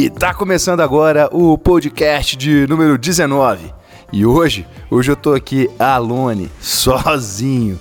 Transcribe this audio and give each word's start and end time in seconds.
E 0.00 0.08
tá 0.08 0.32
começando 0.32 0.80
agora 0.80 1.28
o 1.32 1.58
podcast 1.58 2.36
de 2.36 2.68
número 2.68 2.96
19. 2.96 3.74
E 4.12 4.24
hoje, 4.24 4.64
hoje 4.88 5.10
eu 5.10 5.16
tô 5.16 5.34
aqui 5.34 5.68
alone, 5.76 6.48
sozinho. 6.60 7.80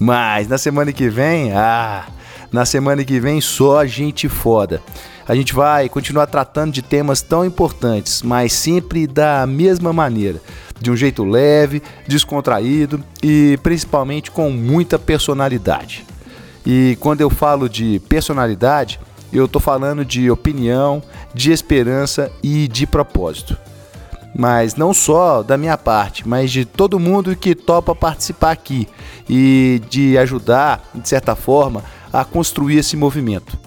Mas 0.00 0.48
na 0.48 0.56
semana 0.56 0.94
que 0.94 1.10
vem, 1.10 1.52
ah, 1.52 2.06
na 2.50 2.64
semana 2.64 3.04
que 3.04 3.20
vem 3.20 3.40
só 3.42 3.84
gente 3.84 4.30
foda. 4.30 4.80
A 5.28 5.34
gente 5.34 5.52
vai 5.52 5.90
continuar 5.90 6.26
tratando 6.26 6.72
de 6.72 6.80
temas 6.80 7.20
tão 7.20 7.44
importantes, 7.44 8.22
mas 8.22 8.54
sempre 8.54 9.06
da 9.06 9.46
mesma 9.46 9.92
maneira, 9.92 10.40
de 10.80 10.90
um 10.90 10.96
jeito 10.96 11.24
leve, 11.24 11.82
descontraído 12.06 13.02
e 13.22 13.58
principalmente 13.62 14.30
com 14.30 14.50
muita 14.50 14.98
personalidade. 14.98 16.04
E 16.66 16.96
quando 17.00 17.20
eu 17.20 17.30
falo 17.30 17.68
de 17.68 18.00
personalidade, 18.08 19.00
eu 19.32 19.44
estou 19.44 19.60
falando 19.60 20.04
de 20.04 20.30
opinião, 20.30 21.02
de 21.34 21.52
esperança 21.52 22.30
e 22.42 22.68
de 22.68 22.86
propósito. 22.86 23.56
Mas 24.34 24.74
não 24.74 24.92
só 24.92 25.42
da 25.42 25.56
minha 25.56 25.76
parte, 25.76 26.26
mas 26.28 26.50
de 26.50 26.64
todo 26.64 26.98
mundo 26.98 27.34
que 27.34 27.54
topa 27.54 27.94
participar 27.94 28.52
aqui 28.52 28.86
e 29.28 29.80
de 29.88 30.16
ajudar, 30.18 30.88
de 30.94 31.08
certa 31.08 31.34
forma, 31.34 31.82
a 32.12 32.24
construir 32.24 32.78
esse 32.78 32.96
movimento. 32.96 33.58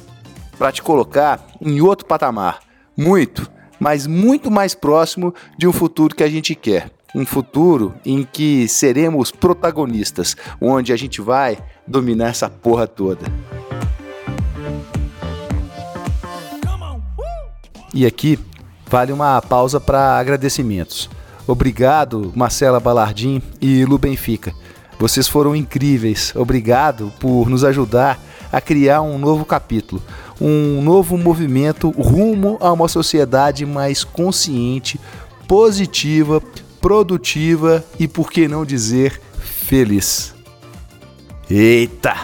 Para 0.57 0.71
te 0.71 0.81
colocar 0.81 1.45
em 1.59 1.81
outro 1.81 2.05
patamar, 2.05 2.59
muito, 2.95 3.49
mas 3.79 4.05
muito 4.05 4.51
mais 4.51 4.75
próximo 4.75 5.33
de 5.57 5.67
um 5.67 5.73
futuro 5.73 6.15
que 6.15 6.23
a 6.23 6.29
gente 6.29 6.53
quer. 6.53 6.89
Um 7.13 7.25
futuro 7.25 7.93
em 8.05 8.23
que 8.23 8.67
seremos 8.67 9.31
protagonistas, 9.31 10.35
onde 10.61 10.93
a 10.93 10.97
gente 10.97 11.19
vai 11.21 11.57
dominar 11.85 12.29
essa 12.29 12.49
porra 12.49 12.87
toda. 12.87 13.25
E 17.93 18.05
aqui 18.05 18.39
vale 18.87 19.11
uma 19.11 19.41
pausa 19.41 19.79
para 19.79 20.17
agradecimentos. 20.17 21.09
Obrigado, 21.45 22.31
Marcela 22.35 22.79
Balardim 22.79 23.41
e 23.59 23.83
Lu 23.83 23.97
Benfica. 23.97 24.53
Vocês 24.97 25.27
foram 25.27 25.55
incríveis. 25.55 26.31
Obrigado 26.35 27.11
por 27.19 27.49
nos 27.49 27.63
ajudar 27.63 28.19
a 28.51 28.61
criar 28.61 29.01
um 29.01 29.17
novo 29.17 29.45
capítulo, 29.45 30.01
um 30.39 30.81
novo 30.81 31.17
movimento 31.17 31.89
rumo 31.89 32.57
a 32.59 32.71
uma 32.71 32.87
sociedade 32.87 33.65
mais 33.65 34.03
consciente, 34.03 34.99
positiva, 35.47 36.41
produtiva 36.81 37.85
e, 37.99 38.07
por 38.07 38.31
que 38.31 38.47
não 38.47 38.65
dizer, 38.65 39.21
feliz. 39.39 40.33
Eita! 41.49 42.15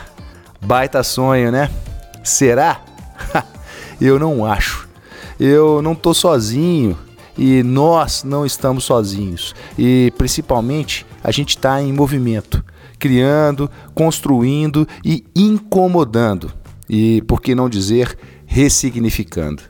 Baita 0.59 1.03
sonho, 1.03 1.51
né? 1.51 1.69
Será? 2.23 2.81
Eu 4.01 4.19
não 4.19 4.45
acho 4.45 4.87
eu 5.39 5.81
não 5.81 5.93
estou 5.93 6.13
sozinho 6.13 6.97
e 7.37 7.61
nós 7.61 8.23
não 8.23 8.45
estamos 8.45 8.83
sozinhos. 8.83 9.53
E 9.77 10.11
principalmente 10.17 11.05
a 11.23 11.31
gente 11.31 11.49
está 11.49 11.81
em 11.81 11.93
movimento, 11.93 12.63
criando, 12.97 13.69
construindo 13.93 14.87
e 15.05 15.23
incomodando. 15.35 16.51
E 16.89 17.21
por 17.23 17.41
que 17.41 17.53
não 17.53 17.69
dizer 17.69 18.17
ressignificando? 18.45 19.61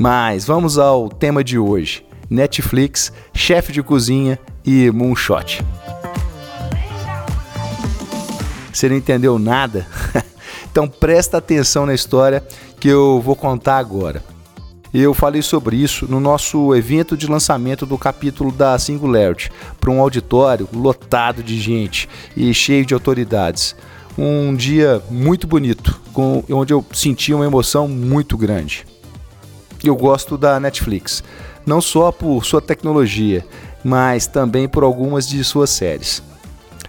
Mas 0.00 0.44
vamos 0.44 0.78
ao 0.78 1.08
tema 1.08 1.44
de 1.44 1.58
hoje: 1.58 2.04
Netflix, 2.28 3.12
chefe 3.32 3.72
de 3.72 3.82
cozinha 3.82 4.38
e 4.64 4.90
moonshot. 4.90 5.64
Você 8.72 8.88
não 8.88 8.96
entendeu 8.96 9.38
nada? 9.38 9.86
Então 10.74 10.88
presta 10.88 11.38
atenção 11.38 11.86
na 11.86 11.94
história 11.94 12.42
que 12.80 12.88
eu 12.88 13.20
vou 13.20 13.36
contar 13.36 13.78
agora. 13.78 14.20
Eu 14.92 15.14
falei 15.14 15.40
sobre 15.40 15.76
isso 15.76 16.04
no 16.10 16.18
nosso 16.18 16.74
evento 16.74 17.16
de 17.16 17.28
lançamento 17.28 17.86
do 17.86 17.96
capítulo 17.96 18.50
da 18.50 18.76
Singularity 18.76 19.52
para 19.78 19.92
um 19.92 20.00
auditório 20.00 20.68
lotado 20.72 21.44
de 21.44 21.60
gente 21.60 22.08
e 22.36 22.52
cheio 22.52 22.84
de 22.84 22.92
autoridades. 22.92 23.76
Um 24.18 24.52
dia 24.52 25.00
muito 25.08 25.46
bonito, 25.46 26.00
com, 26.12 26.42
onde 26.50 26.74
eu 26.74 26.84
senti 26.92 27.32
uma 27.32 27.46
emoção 27.46 27.86
muito 27.86 28.36
grande. 28.36 28.84
Eu 29.84 29.94
gosto 29.94 30.38
da 30.38 30.58
Netflix, 30.58 31.22
não 31.66 31.80
só 31.80 32.10
por 32.10 32.44
sua 32.44 32.60
tecnologia, 32.60 33.46
mas 33.84 34.26
também 34.26 34.66
por 34.66 34.82
algumas 34.82 35.28
de 35.28 35.44
suas 35.44 35.70
séries 35.70 36.22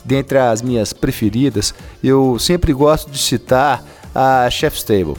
dentre 0.05 0.37
as 0.37 0.61
minhas 0.61 0.93
preferidas, 0.93 1.73
eu 2.03 2.37
sempre 2.37 2.71
gosto 2.71 3.09
de 3.09 3.17
citar 3.17 3.83
a 4.13 4.47
Chef's 4.49 4.83
Table. 4.83 5.17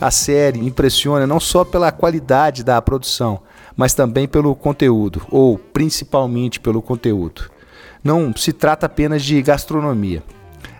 A 0.00 0.12
série 0.12 0.64
impressiona 0.64 1.26
não 1.26 1.40
só 1.40 1.64
pela 1.64 1.90
qualidade 1.90 2.62
da 2.62 2.80
produção, 2.80 3.40
mas 3.76 3.94
também 3.94 4.28
pelo 4.28 4.54
conteúdo, 4.54 5.20
ou 5.28 5.58
principalmente 5.58 6.60
pelo 6.60 6.80
conteúdo. 6.80 7.50
Não 8.02 8.32
se 8.34 8.52
trata 8.52 8.86
apenas 8.86 9.24
de 9.24 9.42
gastronomia. 9.42 10.22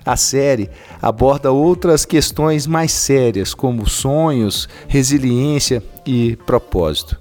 A 0.09 0.17
série 0.17 0.71
aborda 1.03 1.53
outras 1.53 2.07
questões 2.07 2.67
mais 2.67 2.93
sérias, 2.93 3.53
como 3.53 3.87
sonhos, 3.87 4.67
resiliência 4.87 5.83
e 6.07 6.35
propósito. 6.47 7.21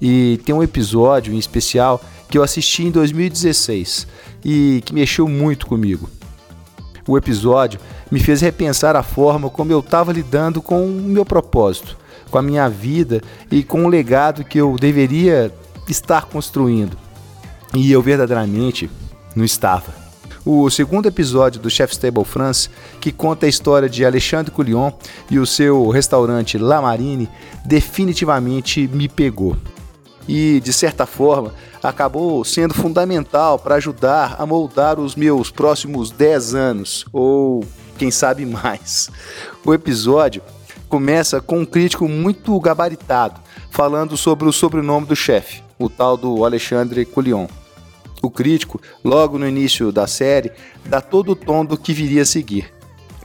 E 0.00 0.38
tem 0.44 0.54
um 0.54 0.62
episódio 0.62 1.34
em 1.34 1.36
especial 1.36 2.00
que 2.28 2.38
eu 2.38 2.44
assisti 2.44 2.84
em 2.84 2.92
2016 2.92 4.06
e 4.44 4.80
que 4.84 4.94
mexeu 4.94 5.26
muito 5.26 5.66
comigo. 5.66 6.08
O 7.08 7.18
episódio 7.18 7.80
me 8.08 8.20
fez 8.20 8.40
repensar 8.40 8.94
a 8.94 9.02
forma 9.02 9.50
como 9.50 9.72
eu 9.72 9.80
estava 9.80 10.12
lidando 10.12 10.62
com 10.62 10.86
o 10.86 11.02
meu 11.02 11.24
propósito, 11.24 11.98
com 12.30 12.38
a 12.38 12.42
minha 12.42 12.68
vida 12.68 13.20
e 13.50 13.64
com 13.64 13.84
o 13.84 13.88
legado 13.88 14.44
que 14.44 14.58
eu 14.58 14.76
deveria 14.78 15.52
estar 15.88 16.26
construindo. 16.26 16.96
E 17.74 17.90
eu 17.90 18.00
verdadeiramente 18.00 18.88
não 19.34 19.44
estava. 19.44 20.01
O 20.44 20.68
segundo 20.70 21.06
episódio 21.06 21.60
do 21.60 21.70
Chef's 21.70 21.96
Table 21.96 22.24
France, 22.24 22.68
que 23.00 23.12
conta 23.12 23.46
a 23.46 23.48
história 23.48 23.88
de 23.88 24.04
Alexandre 24.04 24.50
Couillon 24.50 24.90
e 25.30 25.38
o 25.38 25.46
seu 25.46 25.88
restaurante 25.88 26.58
La 26.58 26.82
Marine, 26.82 27.28
definitivamente 27.64 28.88
me 28.88 29.08
pegou 29.08 29.56
e, 30.28 30.60
de 30.60 30.72
certa 30.72 31.06
forma, 31.06 31.54
acabou 31.82 32.44
sendo 32.44 32.74
fundamental 32.74 33.58
para 33.58 33.76
ajudar 33.76 34.36
a 34.38 34.46
moldar 34.46 34.98
os 34.98 35.14
meus 35.14 35.50
próximos 35.50 36.10
10 36.10 36.54
anos, 36.54 37.04
ou 37.12 37.64
quem 37.98 38.10
sabe 38.10 38.44
mais. 38.46 39.10
O 39.64 39.72
episódio 39.74 40.42
começa 40.88 41.40
com 41.40 41.60
um 41.60 41.66
crítico 41.66 42.08
muito 42.08 42.58
gabaritado, 42.60 43.40
falando 43.70 44.16
sobre 44.16 44.48
o 44.48 44.52
sobrenome 44.52 45.06
do 45.06 45.16
chefe, 45.16 45.62
o 45.78 45.88
tal 45.88 46.16
do 46.16 46.44
Alexandre 46.44 47.04
Coulion. 47.04 47.46
O 48.22 48.30
crítico, 48.30 48.80
logo 49.04 49.36
no 49.36 49.48
início 49.48 49.90
da 49.90 50.06
série, 50.06 50.52
dá 50.86 51.00
todo 51.00 51.32
o 51.32 51.36
tom 51.36 51.64
do 51.64 51.76
que 51.76 51.92
viria 51.92 52.22
a 52.22 52.26
seguir. 52.26 52.72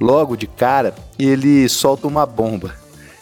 Logo 0.02 0.36
de 0.36 0.48
cara, 0.48 0.96
ele 1.18 1.70
solta 1.70 2.08
uma 2.08 2.26
bomba. 2.26 2.74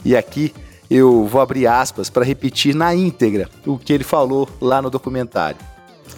E 0.04 0.16
aqui 0.16 0.54
eu 0.90 1.26
vou 1.26 1.42
abrir 1.42 1.68
aspas 1.68 2.10
para 2.10 2.24
repetir 2.24 2.74
na 2.74 2.96
íntegra 2.96 3.50
o 3.66 3.78
que 3.78 3.92
ele 3.92 4.04
falou 4.04 4.48
lá 4.62 4.82
no 4.82 4.90
documentário. 4.90 5.60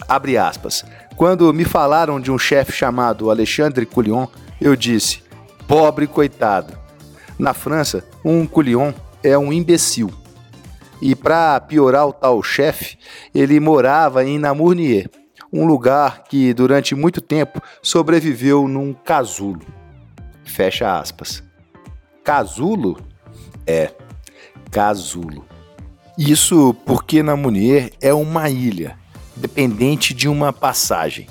Abre 0.06 0.36
aspas. 0.36 0.84
Quando 1.16 1.52
me 1.52 1.64
falaram 1.64 2.20
de 2.20 2.30
um 2.30 2.38
chefe 2.38 2.72
chamado 2.72 3.30
Alexandre 3.30 3.84
Couillon, 3.84 4.26
eu 4.60 4.76
disse: 4.76 5.22
pobre 5.66 6.06
coitado. 6.06 6.76
Na 7.38 7.54
França, 7.54 8.04
um 8.24 8.46
Couillon 8.46 8.92
é 9.22 9.36
um 9.36 9.52
imbecil. 9.52 10.10
E 11.00 11.14
para 11.14 11.60
piorar 11.60 12.06
o 12.06 12.12
tal 12.12 12.42
chefe, 12.42 12.98
ele 13.34 13.60
morava 13.60 14.24
em 14.24 14.38
Namournier, 14.38 15.08
um 15.52 15.66
lugar 15.66 16.24
que 16.24 16.52
durante 16.52 16.94
muito 16.94 17.20
tempo 17.20 17.60
sobreviveu 17.82 18.68
num 18.68 18.92
casulo. 18.92 19.64
Fecha 20.44 20.98
aspas. 20.98 21.42
Casulo? 22.22 22.98
É 23.66 23.90
casulo. 24.70 25.44
Isso 26.16 26.74
porque 26.84 27.22
Namunier 27.22 27.92
é 28.00 28.12
uma 28.12 28.50
ilha, 28.50 28.98
dependente 29.36 30.12
de 30.12 30.28
uma 30.28 30.52
passagem. 30.52 31.28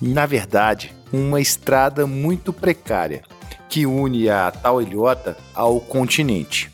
Na 0.00 0.26
verdade, 0.26 0.94
uma 1.12 1.40
estrada 1.40 2.06
muito 2.06 2.52
precária 2.52 3.22
que 3.68 3.86
une 3.86 4.28
a 4.28 4.50
tal 4.50 4.80
ilhota 4.80 5.36
ao 5.54 5.80
continente 5.80 6.70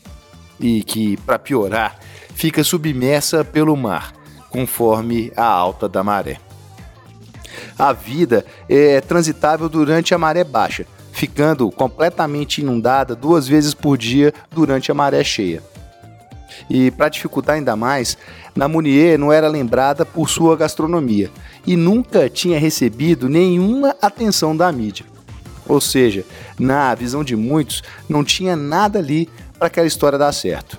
e 0.59 0.83
que, 0.83 1.17
para 1.17 1.39
piorar, 1.39 1.97
fica 2.33 2.63
submersa 2.63 3.43
pelo 3.43 3.75
mar, 3.75 4.13
conforme 4.49 5.31
a 5.35 5.45
alta 5.45 5.89
da 5.89 6.03
maré. 6.03 6.37
A 7.77 7.91
vida 7.91 8.45
é 8.69 9.01
transitável 9.01 9.67
durante 9.67 10.13
a 10.13 10.17
maré 10.17 10.43
baixa, 10.43 10.85
ficando 11.11 11.69
completamente 11.71 12.61
inundada 12.61 13.15
duas 13.15 13.47
vezes 13.47 13.73
por 13.73 13.97
dia 13.97 14.33
durante 14.51 14.91
a 14.91 14.95
maré 14.95 15.23
cheia. 15.23 15.61
E 16.69 16.89
para 16.91 17.09
dificultar 17.09 17.55
ainda 17.55 17.75
mais, 17.75 18.17
Namunier 18.55 19.19
não 19.19 19.31
era 19.31 19.47
lembrada 19.47 20.05
por 20.05 20.29
sua 20.29 20.55
gastronomia 20.55 21.29
e 21.67 21.75
nunca 21.75 22.29
tinha 22.29 22.59
recebido 22.59 23.27
nenhuma 23.27 23.95
atenção 24.01 24.55
da 24.55 24.71
mídia. 24.71 25.05
Ou 25.67 25.81
seja, 25.81 26.23
na 26.57 26.93
visão 26.95 27.23
de 27.23 27.35
muitos, 27.35 27.83
não 28.07 28.23
tinha 28.23 28.55
nada 28.55 28.99
ali 28.99 29.29
para 29.57 29.67
aquela 29.67 29.87
história 29.87 30.17
dar 30.17 30.31
certo. 30.31 30.77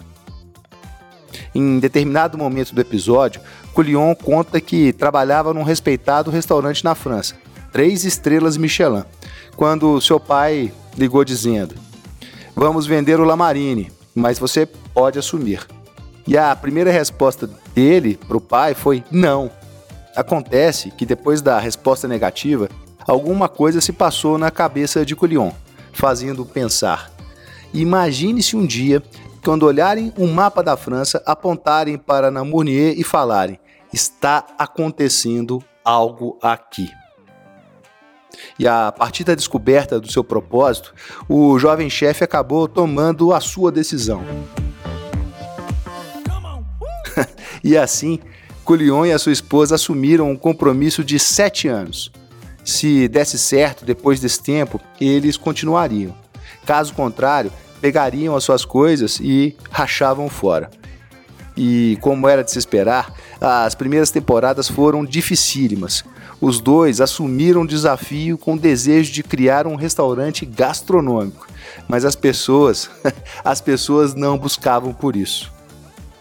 Em 1.55 1.79
determinado 1.79 2.39
momento 2.39 2.75
do 2.75 2.81
episódio, 2.81 3.41
Coulion 3.77 4.15
conta 4.15 4.59
que 4.59 4.91
trabalhava 4.91 5.53
num 5.53 5.63
respeitado 5.63 6.31
restaurante 6.31 6.83
na 6.83 6.95
França, 6.95 7.35
três 7.71 8.07
estrelas 8.07 8.57
Michelin, 8.57 9.05
quando 9.55 10.01
seu 10.01 10.19
pai 10.19 10.73
ligou 10.97 11.23
dizendo: 11.23 11.75
Vamos 12.55 12.87
vender 12.87 13.21
o 13.21 13.25
Lamarine, 13.25 13.93
mas 14.15 14.39
você 14.39 14.65
pode 14.65 15.19
assumir. 15.19 15.67
E 16.27 16.39
a 16.39 16.57
primeira 16.57 16.91
resposta 16.91 17.51
dele 17.75 18.19
para 18.27 18.39
o 18.39 18.41
pai 18.41 18.73
foi 18.73 19.05
não. 19.11 19.51
Acontece 20.17 20.91
que 20.91 21.05
depois 21.05 21.43
da 21.43 21.59
resposta 21.59 22.09
negativa, 22.09 22.71
alguma 23.07 23.47
coisa 23.47 23.83
se 23.83 23.93
passou 23.93 24.39
na 24.39 24.51
cabeça 24.51 25.05
de 25.05 25.15
Coulion, 25.15 25.51
fazendo 25.93 26.47
pensar: 26.47 27.11
imagine 27.75 28.43
se 28.43 28.57
um 28.57 28.65
dia, 28.65 29.03
quando 29.45 29.65
olharem 29.65 30.15
um 30.17 30.33
mapa 30.33 30.63
da 30.63 30.79
França, 30.79 31.23
apontarem 31.27 31.99
para 31.99 32.31
Namournier 32.31 32.99
e 32.99 33.05
falarem: 33.05 33.61
está 33.97 34.47
acontecendo 34.59 35.65
algo 35.83 36.39
aqui. 36.43 36.91
E 38.59 38.69
a 38.69 38.93
partir 38.93 39.25
da 39.25 39.35
descoberta 39.35 39.99
do 39.99 40.13
seu 40.13 40.23
propósito, 40.23 40.95
o 41.27 41.59
jovem 41.59 41.89
chefe 41.89 42.23
acabou 42.23 42.69
tomando 42.69 43.33
a 43.33 43.41
sua 43.41 43.73
decisão. 43.73 44.23
e 47.65 47.75
assim, 47.75 48.21
Coulion 48.67 49.07
e 49.07 49.13
a 49.13 49.19
sua 49.19 49.33
esposa 49.33 49.77
assumiram 49.77 50.31
um 50.31 50.37
compromisso 50.37 51.03
de 51.03 51.19
sete 51.19 51.67
anos. 51.67 52.13
Se 52.63 53.09
desse 53.09 53.39
certo 53.39 53.83
depois 53.83 54.21
desse 54.21 54.43
tempo, 54.43 54.79
eles 55.01 55.39
continuariam. 55.39 56.15
Caso 56.67 56.93
contrário, 56.93 57.51
pegariam 57.81 58.37
as 58.37 58.45
suas 58.45 58.63
coisas 58.63 59.19
e 59.21 59.57
rachavam 59.71 60.29
fora. 60.29 60.71
E 61.57 61.97
como 62.03 62.29
era 62.29 62.45
de 62.45 62.51
se 62.51 62.59
esperar, 62.59 63.13
as 63.41 63.75
primeiras 63.75 64.11
temporadas 64.11 64.69
foram 64.69 65.05
dificílimas. 65.05 66.05
Os 66.41 66.61
dois 66.61 67.01
assumiram 67.01 67.63
o 67.63 67.67
desafio 67.67 68.37
com 68.37 68.55
o 68.55 68.59
desejo 68.59 69.11
de 69.11 69.23
criar 69.23 69.67
um 69.67 69.75
restaurante 69.75 70.45
gastronômico, 70.45 71.47
mas 71.89 72.05
as 72.05 72.15
pessoas, 72.15 72.91
as 73.43 73.61
pessoas 73.61 74.15
não 74.15 74.37
buscavam 74.37 74.93
por 74.93 75.17
isso. 75.17 75.51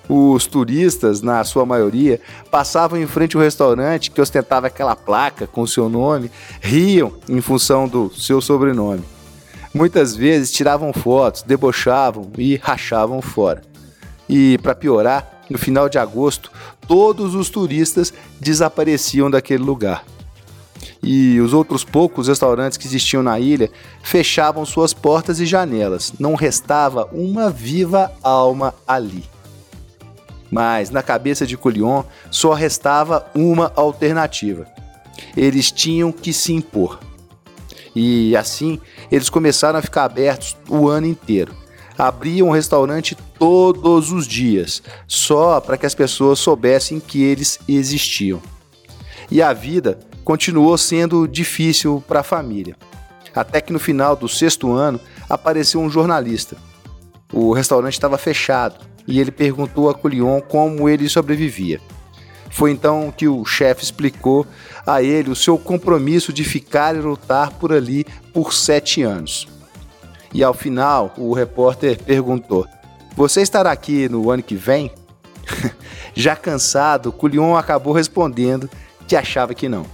Os 0.07 0.45
turistas, 0.45 1.21
na 1.21 1.43
sua 1.43 1.65
maioria, 1.65 2.21
passavam 2.49 3.01
em 3.01 3.07
frente 3.07 3.35
ao 3.35 3.41
restaurante 3.41 4.11
que 4.11 4.21
ostentava 4.21 4.67
aquela 4.67 4.95
placa 4.95 5.47
com 5.47 5.65
seu 5.65 5.89
nome, 5.89 6.31
riam 6.61 7.13
em 7.27 7.41
função 7.41 7.87
do 7.87 8.13
seu 8.13 8.39
sobrenome. 8.39 9.03
Muitas 9.73 10.15
vezes 10.15 10.53
tiravam 10.53 10.93
fotos, 10.93 11.41
debochavam 11.41 12.31
e 12.37 12.55
rachavam 12.55 13.21
fora. 13.21 13.61
E, 14.27 14.57
para 14.59 14.75
piorar, 14.75 15.41
no 15.49 15.57
final 15.57 15.87
de 15.87 15.97
agosto, 15.97 16.51
todos 16.87 17.35
os 17.35 17.49
turistas 17.49 18.13
desapareciam 18.39 19.29
daquele 19.29 19.63
lugar. 19.63 20.03
E 21.01 21.39
os 21.39 21.53
outros 21.53 21.83
poucos 21.83 22.27
restaurantes 22.27 22.77
que 22.77 22.87
existiam 22.87 23.21
na 23.21 23.39
ilha 23.39 23.69
fechavam 24.03 24.65
suas 24.65 24.93
portas 24.93 25.39
e 25.39 25.45
janelas. 25.45 26.13
Não 26.19 26.33
restava 26.33 27.07
uma 27.11 27.49
viva 27.49 28.11
alma 28.23 28.73
ali. 28.87 29.23
Mas 30.49 30.89
na 30.89 31.03
cabeça 31.03 31.45
de 31.45 31.57
Coulion 31.57 32.03
só 32.31 32.53
restava 32.53 33.27
uma 33.35 33.71
alternativa. 33.75 34.67
Eles 35.35 35.71
tinham 35.71 36.11
que 36.11 36.33
se 36.33 36.53
impor. 36.53 36.99
E 37.95 38.35
assim, 38.35 38.79
eles 39.11 39.29
começaram 39.29 39.79
a 39.79 39.81
ficar 39.81 40.03
abertos 40.03 40.57
o 40.67 40.87
ano 40.87 41.07
inteiro. 41.07 41.53
Abriam 41.97 42.49
um 42.49 42.51
restaurante 42.51 43.15
todos 43.39 44.11
os 44.11 44.27
dias, 44.27 44.83
só 45.07 45.61
para 45.61 45.77
que 45.77 45.85
as 45.85 45.95
pessoas 45.95 46.39
soubessem 46.39 46.99
que 46.99 47.23
eles 47.23 47.59
existiam. 47.67 48.41
E 49.31 49.41
a 49.41 49.53
vida 49.53 49.99
continuou 50.23 50.77
sendo 50.77 51.27
difícil 51.27 52.03
para 52.07 52.19
a 52.19 52.23
família. 52.23 52.75
Até 53.33 53.61
que 53.61 53.73
no 53.73 53.79
final 53.79 54.15
do 54.15 54.27
sexto 54.27 54.71
ano 54.71 54.99
apareceu 55.29 55.79
um 55.79 55.89
jornalista. 55.89 56.57
O 57.31 57.53
restaurante 57.53 57.93
estava 57.93 58.17
fechado 58.17 58.85
e 59.07 59.19
ele 59.19 59.31
perguntou 59.31 59.89
a 59.89 59.93
Coulion 59.93 60.41
como 60.41 60.87
ele 60.89 61.07
sobrevivia. 61.09 61.79
Foi 62.49 62.71
então 62.71 63.13
que 63.15 63.27
o 63.27 63.43
chefe 63.43 63.83
explicou 63.83 64.47
a 64.85 65.03
ele 65.03 65.29
o 65.29 65.35
seu 65.35 65.57
compromisso 65.57 66.31
de 66.31 66.43
ficar 66.43 66.95
e 66.95 66.99
lutar 66.99 67.51
por 67.51 67.73
ali 67.73 68.05
por 68.33 68.53
sete 68.53 69.03
anos. 69.03 69.47
E 70.35 70.43
ao 70.43 70.53
final, 70.53 71.13
o 71.17 71.33
repórter 71.33 71.97
perguntou: 71.97 72.67
Você 73.15 73.41
estará 73.41 73.71
aqui 73.71 74.09
no 74.09 74.29
ano 74.29 74.43
que 74.43 74.53
vem? 74.53 74.91
Já 76.13 76.35
cansado, 76.35 77.09
Coulion 77.13 77.55
acabou 77.55 77.93
respondendo 77.93 78.69
que 79.07 79.15
achava 79.15 79.53
que 79.53 79.69
não. 79.69 79.85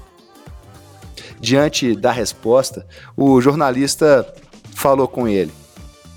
Diante 1.39 1.95
da 1.95 2.11
resposta, 2.11 2.87
o 3.15 3.39
jornalista 3.39 4.33
falou 4.73 5.07
com 5.07 5.27
ele: 5.27 5.51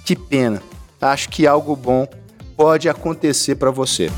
Que 0.06 0.16
pena, 0.16 0.62
acho 1.02 1.28
que 1.28 1.46
algo 1.46 1.76
bom 1.76 2.08
pode 2.56 2.88
acontecer 2.88 3.56
para 3.56 3.70
você. 3.70 4.10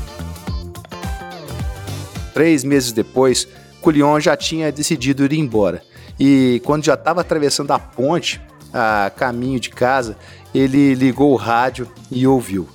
Três 2.33 2.63
meses 2.63 2.93
depois, 2.93 3.45
Coulion 3.81 4.21
já 4.21 4.37
tinha 4.37 4.71
decidido 4.71 5.25
ir 5.25 5.33
embora. 5.33 5.83
E 6.17 6.61
quando 6.63 6.85
já 6.85 6.93
estava 6.93 7.19
atravessando 7.19 7.71
a 7.71 7.79
ponte, 7.79 8.41
a 8.73 9.11
caminho 9.15 9.59
de 9.59 9.69
casa, 9.69 10.17
ele 10.53 10.93
ligou 10.93 11.31
o 11.31 11.35
rádio 11.35 11.87
e 12.11 12.25
ouviu. 12.27 12.67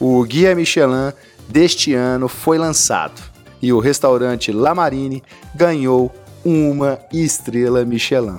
O 0.00 0.22
Guia 0.24 0.54
Michelin 0.54 1.12
deste 1.48 1.94
ano 1.94 2.28
foi 2.28 2.58
lançado 2.58 3.20
e 3.60 3.72
o 3.72 3.78
restaurante 3.78 4.50
La 4.50 4.74
Marine 4.74 5.22
ganhou 5.54 6.12
uma 6.44 6.98
estrela 7.12 7.84
Michelin. 7.84 8.38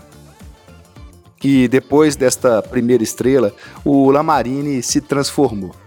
E 1.43 1.67
depois 1.67 2.15
desta 2.15 2.61
primeira 2.61 3.03
estrela, 3.03 3.53
o 3.83 4.09
La 4.11 4.23
Marine 4.23 4.81
se 4.81 5.01
transformou 5.01 5.82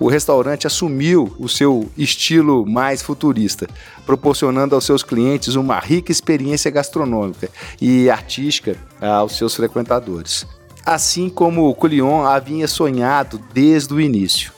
o 0.00 0.08
restaurante 0.08 0.66
assumiu 0.66 1.36
o 1.38 1.46
seu 1.46 1.90
estilo 1.96 2.66
mais 2.66 3.02
futurista, 3.02 3.68
proporcionando 4.06 4.74
aos 4.74 4.84
seus 4.84 5.02
clientes 5.02 5.56
uma 5.56 5.78
rica 5.78 6.10
experiência 6.10 6.70
gastronômica 6.70 7.50
e 7.78 8.08
artística 8.08 8.78
aos 8.98 9.36
seus 9.36 9.54
frequentadores. 9.54 10.46
Assim 10.86 11.28
como 11.28 11.68
o 11.68 11.74
Coulion 11.74 12.24
havia 12.24 12.66
sonhado 12.66 13.38
desde 13.52 13.92
o 13.92 14.00
início. 14.00 14.50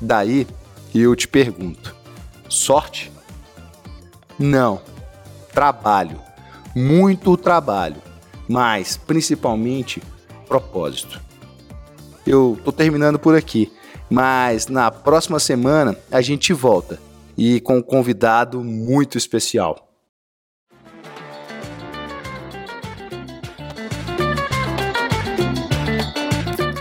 Daí 0.00 0.46
eu 0.94 1.16
te 1.16 1.26
pergunto: 1.26 1.96
sorte? 2.48 3.10
Não. 4.38 4.80
Trabalho. 5.52 6.20
Muito 6.72 7.36
trabalho. 7.36 8.00
Mas 8.48 8.96
principalmente 8.96 10.00
propósito. 10.46 11.20
Eu 12.24 12.56
tô 12.64 12.70
terminando 12.70 13.18
por 13.18 13.34
aqui. 13.34 13.72
Mas 14.08 14.68
na 14.68 14.90
próxima 14.90 15.38
semana 15.38 15.96
a 16.10 16.20
gente 16.20 16.52
volta 16.52 16.98
e 17.36 17.60
com 17.60 17.78
um 17.78 17.82
convidado 17.82 18.62
muito 18.62 19.18
especial. 19.18 19.86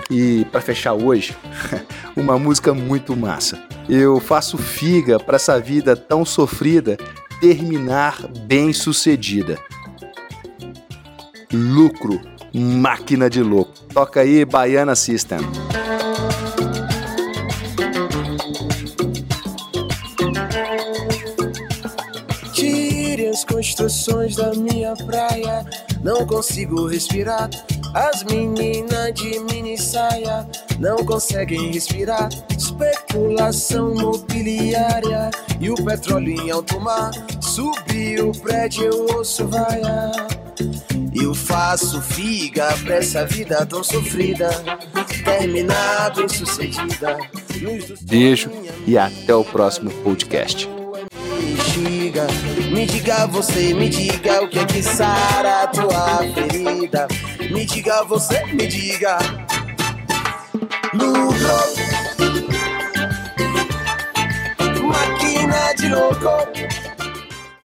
E 0.10 0.46
para 0.46 0.62
fechar 0.62 0.94
hoje, 0.94 1.36
uma 2.16 2.40
música 2.40 2.74
muito 2.74 3.18
massa. 3.18 3.62
Eu 3.90 4.20
faço 4.20 4.58
figa 4.58 5.20
para 5.20 5.36
essa 5.36 5.60
vida 5.60 5.96
tão 5.96 6.24
sofrida 6.24 6.98
terminar 7.42 8.26
bem 8.48 8.72
sucedida. 8.72 9.60
Lucro, 11.52 12.22
máquina 12.54 13.30
de 13.30 13.44
louco. 13.44 13.74
Toca 13.94 14.22
aí 14.22 14.46
Baiana 14.46 14.96
System. 14.96 15.40
Construções 23.76 24.38
da 24.38 24.54
minha 24.54 24.94
praia. 24.96 25.66
Não 26.02 26.26
consigo 26.26 26.88
respirar. 26.88 27.50
As 27.94 28.24
meninas 28.24 29.14
de 29.14 29.38
mini 29.40 29.78
saia 29.78 30.48
não 30.80 31.04
conseguem 31.04 31.74
respirar. 31.74 32.30
Especulação 32.58 33.94
mobiliária 33.94 35.30
e 35.60 35.70
o 35.70 35.76
petróleo 35.76 36.42
em 36.42 36.52
alto 36.52 36.80
mar. 36.80 37.12
Subir 37.42 38.24
o 38.24 38.32
prédio, 38.32 38.86
eu 38.86 39.18
ouço 39.18 39.46
vaia. 39.48 40.12
Eu 41.14 41.34
faço 41.34 42.02
figa 42.02 42.74
pra 42.78 42.96
essa 42.96 43.26
vida 43.26 43.66
tão 43.66 43.84
sofrida. 43.84 44.50
Terminar 45.26 46.14
bem 46.16 46.30
sucedida 46.30 47.18
Beijo 48.04 48.52
e 48.86 48.98
até 48.98 49.34
o 49.34 49.44
próximo 49.44 49.92
podcast. 50.04 50.70
Me 51.78 52.86
diga 52.86 53.28
você, 53.28 53.74
me 53.74 53.90
diga 53.90 54.42
o 54.42 54.48
que 54.48 54.60
é 54.60 54.66
que 54.66 54.82
sara 54.82 55.64
a 55.64 55.68
tua 55.68 56.20
ferida. 56.34 57.06
Me 57.52 57.66
diga 57.66 58.02
você, 58.06 58.46
me 58.46 58.66
diga. 58.66 59.18
Lucro, 60.94 61.36
máquina 64.88 65.74
de 65.74 65.90
louco. 65.90 66.85